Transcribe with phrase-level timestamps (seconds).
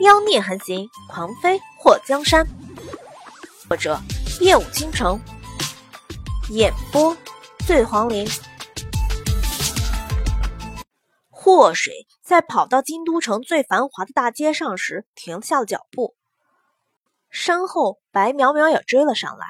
[0.00, 2.46] 妖孽横行，狂飞祸江山。
[3.66, 3.98] 作者：
[4.40, 5.20] 夜舞倾城，
[6.50, 7.16] 演播：
[7.66, 8.24] 醉黄林。
[11.28, 16.14] 祸水在跑到京都城最繁华的大街上时停下了脚步，
[17.28, 19.48] 身后白淼淼也追了上来。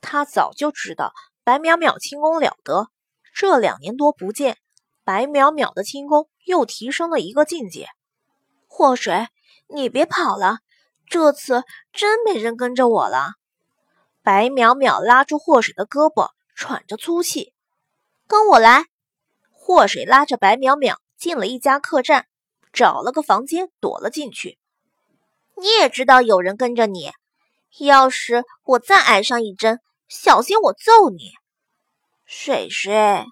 [0.00, 1.12] 他早就知道
[1.42, 2.90] 白淼淼轻功了得，
[3.34, 4.56] 这两年多不见，
[5.02, 7.88] 白淼淼的轻功又提升了一个境界。
[8.68, 9.26] 祸水。
[9.66, 10.58] 你别跑了，
[11.06, 13.32] 这次真没人跟着我了。
[14.22, 17.52] 白淼淼拉住祸水的胳膊，喘着粗气
[18.26, 18.84] ：“跟我来。”
[19.50, 22.26] 祸水拉着白淼淼进了一家客栈，
[22.72, 24.58] 找了个房间躲了进去。
[25.56, 27.12] 你也知道有人跟着你，
[27.78, 31.32] 要是我再挨上一针，小心我揍你。
[32.24, 33.24] 水水，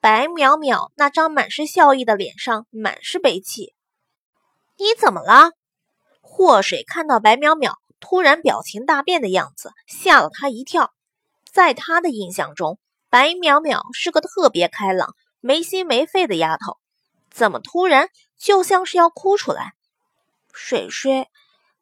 [0.00, 3.74] 白淼淼那张满是笑意的脸上满是悲戚。
[4.80, 5.52] 你怎么了？
[6.22, 10.94] 祸水看到白淼淼突然表情大变的样子，吓了他一跳。
[11.52, 12.78] 在他的印象中，
[13.10, 16.78] 白淼淼是个特别开朗、没心没肺的丫头，
[17.30, 19.74] 怎么突然就像是要哭出来？
[20.50, 21.28] 水水，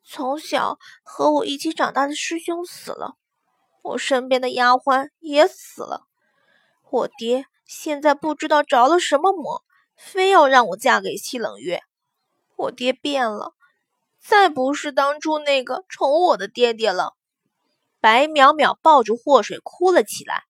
[0.05, 3.15] 从小和我一起长大的师兄死了，
[3.83, 6.03] 我身边的丫鬟也死了，
[6.91, 9.63] 我爹现在不知道着了什么魔，
[9.97, 11.81] 非要让我嫁给戚冷月。
[12.59, 13.55] 我爹变了，
[14.21, 17.15] 再不是当初那个宠我的爹爹了。
[18.01, 20.43] 白淼淼抱住祸水哭了起来，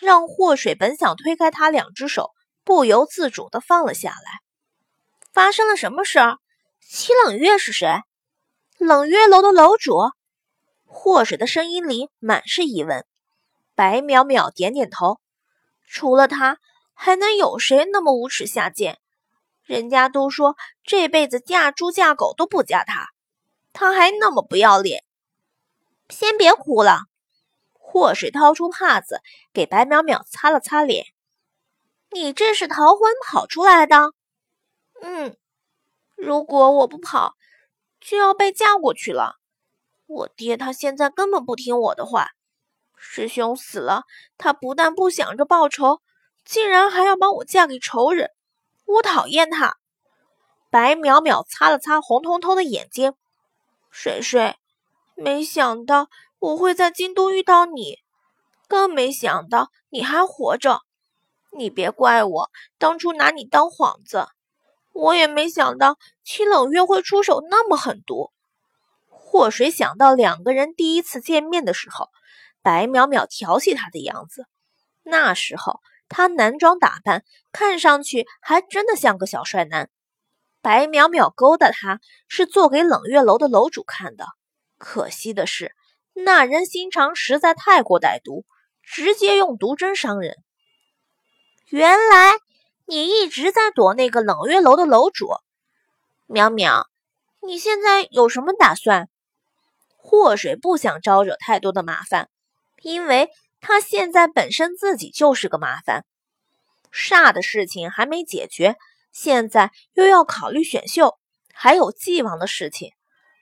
[0.00, 2.32] 让祸水本想推开他两只手，
[2.64, 4.40] 不由自主的放了下来。
[5.32, 6.38] 发生了什么事儿？
[6.80, 8.00] 戚冷月是谁？
[8.78, 9.96] 冷月楼的楼主？
[10.84, 13.06] 祸水的声音里满是疑问。
[13.76, 15.20] 白淼淼点点头，
[15.88, 16.58] 除了他，
[16.94, 18.98] 还能有谁那么无耻下贱？
[19.64, 23.08] 人家都说这辈子嫁猪嫁狗都不嫁他，
[23.72, 25.04] 他还那么不要脸。
[26.10, 27.00] 先别哭了，
[27.72, 29.20] 祸水掏出帕子
[29.52, 31.06] 给白淼淼擦了擦脸。
[32.10, 34.12] 你这是逃婚跑出来的？
[35.00, 35.36] 嗯，
[36.14, 37.34] 如果我不跑，
[38.00, 39.36] 就要被嫁过去了。
[40.06, 42.28] 我爹他现在根本不听我的话，
[42.96, 44.02] 师兄死了，
[44.36, 46.02] 他不但不想着报仇，
[46.44, 48.30] 竟然还要把我嫁给仇人。
[48.84, 49.76] 我讨厌他。
[50.70, 53.14] 白淼淼擦了擦红彤彤的眼睛，
[53.90, 54.56] 水水，
[55.14, 56.08] 没想到
[56.40, 57.98] 我会在京都遇到你，
[58.66, 60.80] 更没想到你还活着。
[61.56, 64.26] 你别怪我当初拿你当幌子，
[64.92, 68.32] 我也没想到戚冷月会出手那么狠毒。
[69.08, 72.08] 祸水想到两个人第一次见面的时候，
[72.62, 74.46] 白淼淼调戏他的样子，
[75.04, 75.80] 那时候。
[76.08, 79.90] 他男装打扮，看上去还真的像个小帅男。
[80.60, 84.26] 白淼淼勾搭他，是做给冷月楼的楼主看的。
[84.78, 85.74] 可惜的是，
[86.12, 88.44] 那人心肠实在太过歹毒，
[88.82, 90.36] 直接用毒针伤人。
[91.68, 92.34] 原来
[92.86, 95.28] 你一直在躲那个冷月楼的楼主，
[96.28, 96.84] 淼淼，
[97.40, 99.08] 你现在有什么打算？
[99.96, 102.28] 祸水不想招惹太多的麻烦，
[102.82, 103.30] 因为。
[103.66, 106.04] 他现在本身自己就是个麻烦，
[106.92, 108.76] 煞的事情还没解决，
[109.10, 111.18] 现在又要考虑选秀，
[111.54, 112.92] 还有纪王的事情。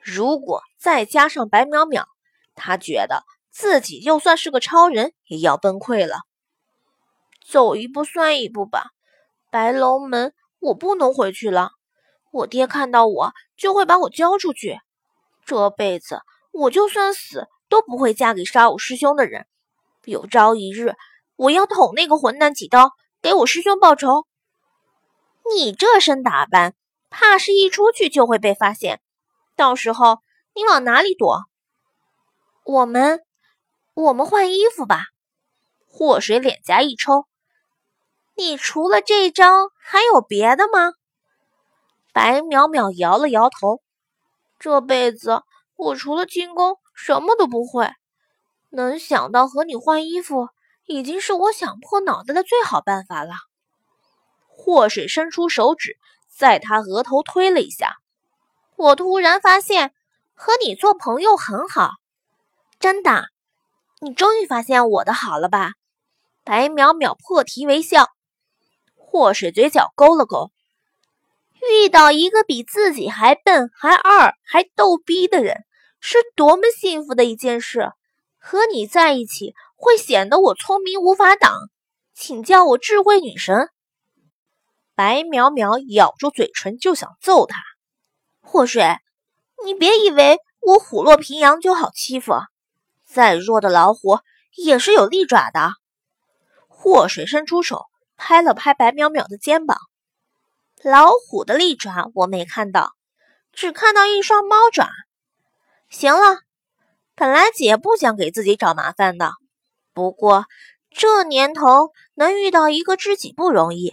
[0.01, 2.05] 如果再加上白淼淼，
[2.55, 6.21] 他觉得自己就算是个超人，也要崩溃了。
[7.45, 8.91] 走一步算一步吧，
[9.51, 11.73] 白龙门我不能回去了，
[12.31, 14.79] 我爹看到我就会把我交出去。
[15.45, 16.21] 这辈子
[16.53, 19.49] 我就算死都不会嫁给杀我师兄的人。
[20.05, 20.95] 有朝一日，
[21.37, 22.91] 我要捅那个混蛋几刀，
[23.21, 24.27] 给我师兄报仇。
[25.55, 26.75] 你这身打扮，
[27.09, 29.01] 怕是一出去就会被发现。
[29.55, 30.19] 到时候
[30.55, 31.45] 你往哪里躲？
[32.65, 33.21] 我们，
[33.95, 35.05] 我们换衣服吧。
[35.87, 37.27] 祸水脸颊一抽，
[38.35, 39.45] 你除了这招
[39.79, 40.93] 还有别的吗？
[42.13, 43.81] 白淼淼摇了摇头，
[44.59, 45.43] 这辈子
[45.77, 47.91] 我除了轻功什么都不会。
[48.73, 50.49] 能想到和你换衣服，
[50.87, 53.35] 已经是我想破脑袋的最好办法了。
[54.49, 55.99] 祸水伸出手指，
[56.29, 57.97] 在他额头推了一下。
[58.77, 59.93] 我突然发现，
[60.35, 61.91] 和你做朋友很好，
[62.81, 63.25] 真的。
[64.01, 65.73] 你终于发现我的好了吧？
[66.43, 68.09] 白淼淼破涕为笑。
[68.97, 70.51] 祸水嘴角勾了勾，
[71.71, 75.65] 遇到一个比自己还笨、还二、还逗逼的人，
[76.01, 77.93] 是多么幸福的一件事。
[78.45, 81.53] 和你在一起会显得我聪明无法挡，
[82.13, 83.71] 请叫我智慧女神。
[84.97, 87.57] 白淼淼咬住嘴唇就想揍他。
[88.41, 88.97] 祸水，
[89.65, 92.35] 你别以为我虎落平阳就好欺负，
[93.07, 94.19] 再弱的老虎
[94.57, 95.71] 也是有利爪的。
[96.67, 97.87] 祸水伸出手
[98.17, 99.79] 拍了拍白淼淼的肩膀，
[100.83, 102.91] 老虎的利爪我没看到，
[103.53, 104.91] 只看到一双猫爪。
[105.89, 106.41] 行了，
[107.23, 109.31] 本来姐不想给自己找麻烦的，
[109.95, 110.47] 不过
[110.91, 113.93] 这年头能遇到一个知己不容易，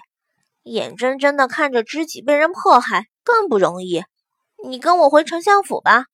[0.64, 4.04] 眼睁睁的看着知己被人迫害更不容易。
[4.64, 6.06] 你跟我回丞相府吧。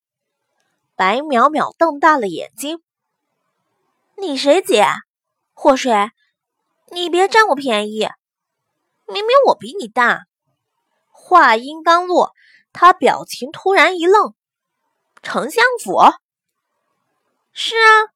[0.97, 2.79] 白淼淼瞪大了眼睛。
[4.17, 4.85] 你谁姐？
[5.53, 6.11] 祸水，
[6.91, 8.09] 你别占我便宜。
[9.07, 10.25] 明明我比你大。
[11.11, 12.33] 话音刚落，
[12.73, 14.33] 他表情突然一愣。
[15.23, 15.97] 丞相府？
[17.57, 18.11] 是啊，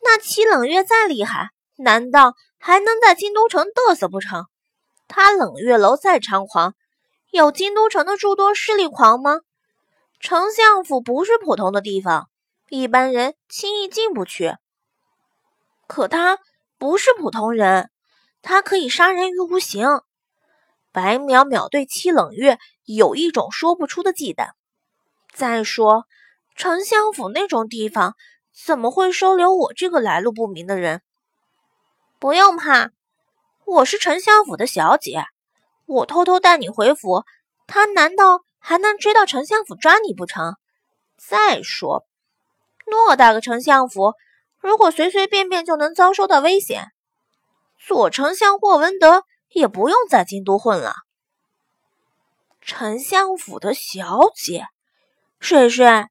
[0.00, 4.46] 那七冷月再厉害，难道还能在京都城嘚瑟不成？
[5.08, 6.76] 他冷月楼再猖狂，
[7.32, 9.40] 有京都城的诸多势力狂吗？
[10.20, 12.30] 丞相府不是普通的地方，
[12.68, 14.54] 一般人轻易进不去。
[15.88, 16.38] 可他
[16.78, 17.90] 不是普通人，
[18.40, 19.88] 他可以杀人于无形。
[20.92, 24.50] 白淼淼对七冷月有一种说不出的忌惮。
[25.32, 26.04] 再说，
[26.54, 28.14] 丞相府那种地方
[28.52, 31.02] 怎么会收留我这个来路不明的人？
[32.18, 32.90] 不用怕，
[33.64, 35.24] 我是丞相府的小姐，
[35.86, 37.24] 我偷偷带你回府，
[37.66, 38.42] 他难道？
[38.62, 40.56] 还能追到丞相府抓你不成？
[41.16, 42.04] 再说，
[42.84, 44.12] 偌大个丞相府，
[44.58, 46.92] 如果随随便便就能遭受到危险，
[47.78, 50.92] 左丞相霍文德也不用在京都混了。
[52.60, 54.66] 丞相府的小姐，
[55.38, 56.04] 水水，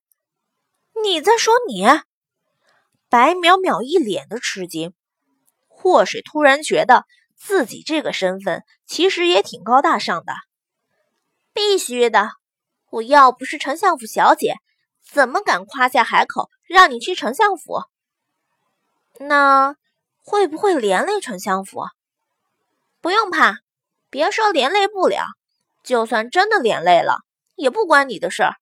[1.04, 1.86] 你在说你？
[3.10, 4.94] 白淼淼一脸的吃惊。
[5.68, 10.34] 霍水突然觉得自己这个身份其实也挺高大上的。
[11.54, 12.30] 必须的。
[12.92, 14.56] 我要不是丞相府小姐，
[15.12, 17.84] 怎么敢夸下海口让你去丞相府？
[19.20, 19.76] 那
[20.24, 21.86] 会不会连累丞相府？
[23.00, 23.58] 不用怕，
[24.10, 25.24] 别说连累不了，
[25.84, 27.20] 就算真的连累了，
[27.56, 28.56] 也不关你的事儿。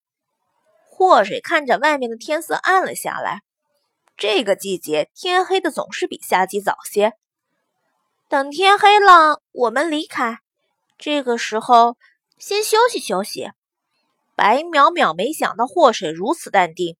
[0.89, 3.41] 祸水看着外面的天色暗了下来，
[4.17, 7.13] 这个季节天黑的总是比夏季早些。
[8.27, 10.39] 等天黑了，我们离开。
[10.97, 11.97] 这个时候
[12.39, 13.51] 先休息休息。
[14.35, 16.97] 白淼淼没想到祸水如此淡定，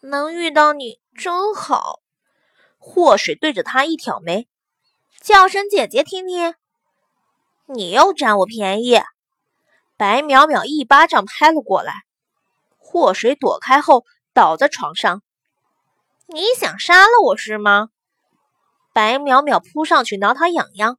[0.00, 2.00] 能遇到你真好。
[2.78, 4.48] 祸水对着他一挑眉，
[5.20, 6.56] 叫声姐姐听听。
[7.66, 9.00] 你又占我便宜！
[9.96, 11.94] 白淼淼一巴掌拍了过来，
[12.76, 14.04] 祸水躲开后
[14.34, 15.22] 倒在床上。
[16.26, 17.88] 你想杀了我是吗？
[18.94, 20.98] 白淼淼扑上去挠他痒痒，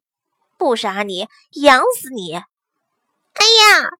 [0.58, 2.34] 不杀你，痒死你！
[2.34, 2.42] 哎
[3.34, 3.90] 呀！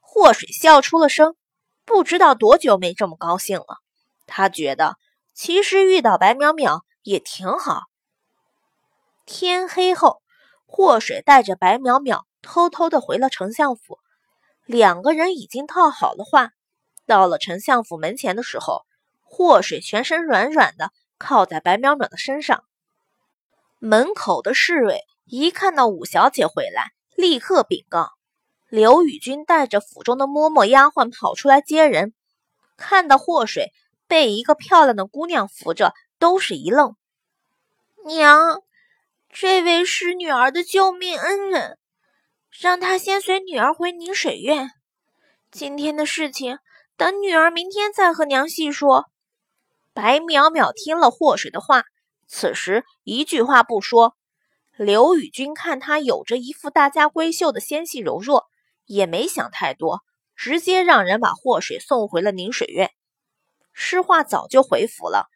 [0.00, 1.36] 祸水笑出了声，
[1.84, 3.78] 不知道多久没这么高兴了。
[4.26, 4.96] 他觉得
[5.34, 7.82] 其实遇到白淼淼也挺好。
[9.26, 10.22] 天黑后，
[10.66, 13.98] 祸水带着白淼淼偷偷的回了丞相府。
[14.66, 16.50] 两个人已经套好了话。
[17.06, 18.84] 到了丞相府门前的时候，
[19.32, 22.64] 祸水全身软软的靠在白淼淼的身上。
[23.78, 28.10] 门口的侍卫一看到五小姐回来，立刻禀告。
[28.68, 32.12] 刘宇君带着府中的嬷嬷丫鬟跑出来接人，
[32.76, 33.72] 看到祸水
[34.08, 36.96] 被一个漂亮的姑娘扶着，都是一愣。
[38.04, 38.62] 娘，
[39.30, 41.78] 这位是女儿的救命恩人，
[42.50, 44.70] 让她先随女儿回宁水院。
[45.52, 46.58] 今天的事情，
[46.96, 49.06] 等女儿明天再和娘细说。
[49.92, 51.84] 白淼淼听了祸水的话，
[52.26, 54.16] 此时一句话不说。
[54.76, 58.46] 刘宇君看她有着一副大家闺秀的纤细柔弱。
[58.86, 60.00] 也没想太多，
[60.34, 62.90] 直接让人把祸水送回了宁水院。
[63.72, 65.28] 诗画早就回府了，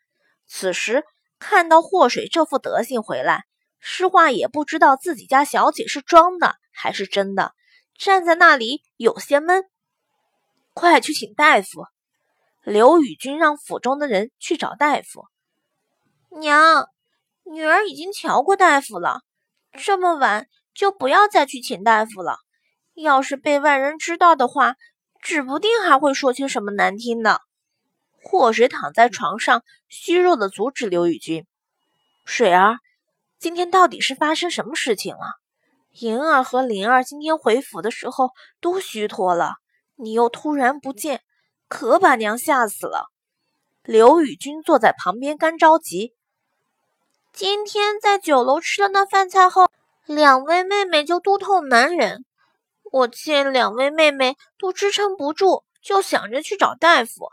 [0.48, 1.04] 此时
[1.38, 3.44] 看到祸水这副德行回来，
[3.78, 7.54] 诗画也不知道自己家小姐是装的还是真的，
[7.96, 9.62] 站在那里有些闷。
[10.72, 11.86] 快去请大夫！
[12.64, 15.26] 刘宇君让府中的人去找大夫。
[16.30, 16.88] 娘，
[17.44, 19.20] 女儿已经瞧过大夫了，
[19.72, 22.38] 这么晚就不要再去请大夫了。
[22.94, 24.76] 要是被外人知道的话，
[25.20, 27.42] 指不定还会说些什么难听的。
[28.22, 31.46] 祸水躺在床上，虚弱的阻止刘宇君
[32.24, 32.78] ：“水儿，
[33.38, 35.34] 今天到底是发生什么事情了？
[35.90, 38.30] 莹儿和灵儿今天回府的时候
[38.60, 39.56] 都虚脱了，
[39.96, 41.20] 你又突然不见，
[41.74, 43.10] 可把娘吓死了。”
[43.82, 46.14] 刘宇君坐在旁边干着急
[47.34, 49.68] ：“今天在酒楼吃了那饭菜后，
[50.06, 52.24] 两位妹妹就肚痛难忍。”
[52.92, 57.28] 我见两位妹妹都支撑不住，就想着去找大夫。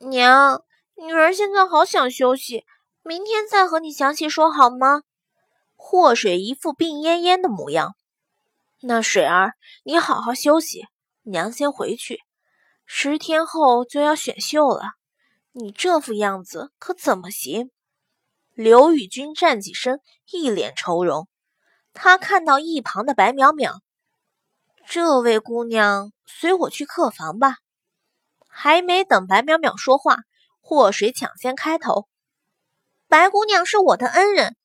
[0.00, 0.62] 娘，
[0.96, 2.66] 女儿现在好想休息，
[3.02, 5.00] 明天再和你详细说好吗？
[5.76, 7.96] 祸水一副病恹恹的模样。
[8.82, 10.84] 那水儿，你好好休息，
[11.22, 12.20] 娘先回去。
[12.88, 14.92] 十天后就要选秀了，
[15.50, 17.70] 你这副样子可怎么行？
[18.54, 20.00] 刘宇君站起身，
[20.30, 21.28] 一脸愁容。
[21.92, 23.80] 他看到一旁的白淼淼，
[24.86, 27.56] 这位姑娘随我去客房吧。
[28.46, 30.18] 还没等白淼淼说话，
[30.60, 32.06] 祸水抢先开头
[33.08, 34.56] ：“白姑娘是我的恩人，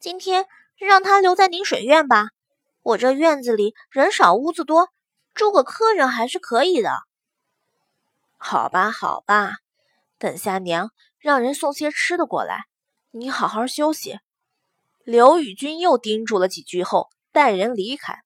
[0.00, 2.28] 今天让她留在宁水院吧。
[2.82, 4.88] 我这院子里人少屋子多，
[5.34, 6.90] 住个客人还是可以的。”
[8.36, 9.56] 好吧，好吧，
[10.18, 12.66] 等下娘让人送些吃的过来。
[13.10, 14.18] 你好好休息。
[15.04, 18.22] 刘宇君又叮嘱了几句后，带人离开。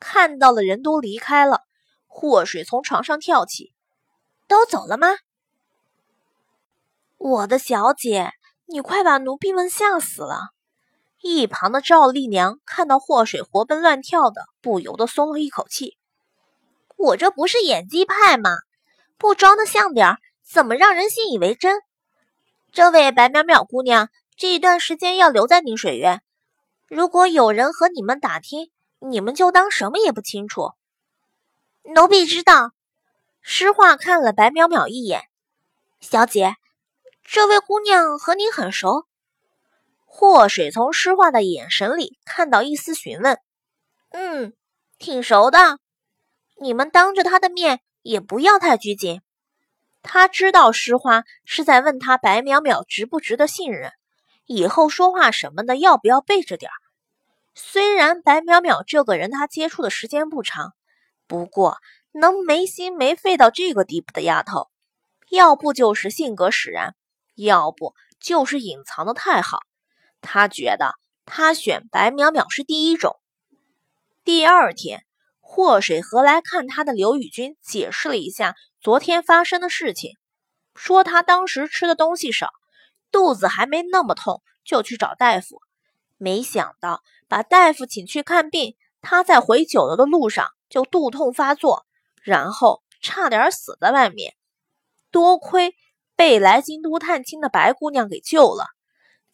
[0.00, 1.62] 看到了人都离开了，
[2.06, 3.72] 祸水从床上跳起
[4.48, 5.08] ：“都走了吗？”
[7.18, 8.32] 我的小姐，
[8.66, 10.48] 你快把奴婢们吓死了！
[11.20, 15.96] 一旁的赵丽娘看到祸水活蹦乱跳的，不由得松了一口气。
[16.96, 18.50] 我这不是演技派吗？
[19.18, 21.80] 不装的像点儿，怎么让人信以为真？
[22.72, 26.22] 这位白淼淼姑娘，这一段时间要留在宁水院。
[26.88, 30.72] 如果有人和你们打听，你们就当什么也不清楚。
[31.82, 32.72] 奴婢知道。
[33.44, 35.24] 诗画看了白淼淼一眼，
[36.00, 36.54] 小姐，
[37.24, 39.08] 这位姑娘和你很熟。
[40.04, 43.40] 祸水从诗画的眼神里看到一丝询问。
[44.10, 44.52] 嗯，
[44.98, 45.80] 挺熟的。
[46.60, 49.22] 你们当着她的面也不要太拘谨。
[50.02, 53.92] 他知道诗花是在问他白淼淼值不值得信任，
[54.46, 56.74] 以后说话什么的要不要备着点儿。
[57.54, 60.72] 虽然白淼淼这个人他接触的时间不长，
[61.26, 61.78] 不过
[62.10, 64.68] 能没心没肺到这个地步的丫头，
[65.30, 66.96] 要不就是性格使然，
[67.34, 69.60] 要不就是隐藏的太好。
[70.20, 70.94] 他觉得
[71.24, 73.20] 他选白淼淼是第一种。
[74.24, 75.04] 第二天，
[75.54, 78.56] 祸水和来看他的刘宇君解释了一下。
[78.80, 80.16] 昨天发生的事情，
[80.74, 82.48] 说他当时吃的东西少，
[83.10, 85.60] 肚子还没那么痛，就去找大夫。
[86.16, 91.84] 没想到把大夫请去看病，他在回酒楼的路上就肚痛发作，
[92.22, 94.32] 然后差点死在外面。
[95.10, 95.74] 多亏
[96.16, 98.68] 被来京都探亲的白姑娘给救了，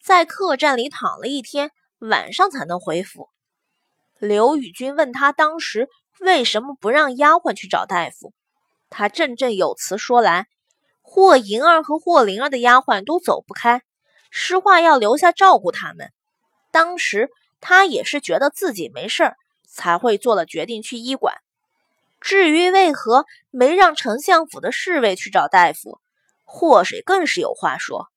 [0.03, 3.29] 在客栈里躺了一天，晚上才能回府。
[4.19, 5.87] 刘宇君问他当时
[6.19, 8.33] 为什么不让丫鬟去找大夫。
[8.89, 10.47] 他振振有词说来，
[11.01, 13.83] 霍银儿和霍灵儿的丫鬟都走不开，
[14.31, 16.11] 诗画要留下照顾他们。
[16.71, 17.29] 当时
[17.61, 21.35] 他也是觉得自己没事儿，才会做了决定去医馆。
[22.19, 25.99] 至于为何没让丞相府的侍卫去找大夫，
[26.43, 28.07] 祸水更是有话说。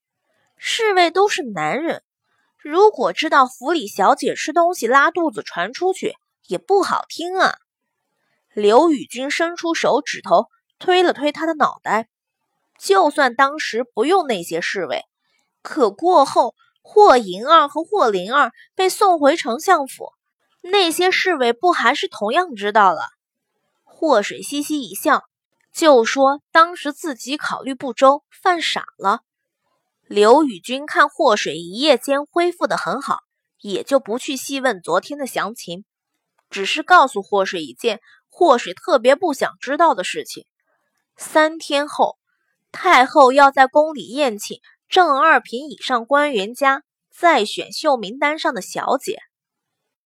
[0.56, 2.02] 侍卫都是男人，
[2.58, 6.14] 如果知道府里小姐吃东西拉肚子传出去，
[6.46, 7.58] 也不好听啊。
[8.54, 10.46] 刘宇君伸出手指头。
[10.78, 12.08] 推了推他的脑袋，
[12.76, 15.04] 就算当时不用那些侍卫，
[15.62, 20.12] 可过后霍银儿和霍灵儿被送回丞相府，
[20.60, 23.10] 那些侍卫不还是同样知道了？
[23.84, 25.22] 祸水嘻嘻一笑，
[25.72, 29.20] 就说当时自己考虑不周，犯傻了。
[30.08, 33.20] 刘宇君看祸水一夜间恢复得很好，
[33.60, 35.84] 也就不去细问昨天的详情，
[36.50, 38.00] 只是告诉祸水一件
[38.34, 40.46] 或是特别不想知道的事情。
[41.18, 42.16] 三天后，
[42.72, 44.58] 太后要在宫里宴请
[44.88, 46.82] 正二品以上官员家，
[47.14, 49.18] 再选秀名单上的小姐。